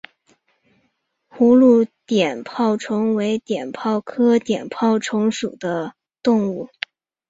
[1.29, 5.93] 葫芦碘泡虫为碘泡科碘泡虫属的
[6.23, 6.69] 动物。